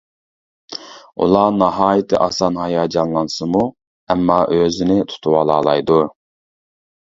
[1.25, 3.63] ئۇلار ناھايىتى ئاسان ھاياجانلانسىمۇ،
[4.17, 6.03] ئەمما ئۆزىنى تۇتۇۋالالايدۇ.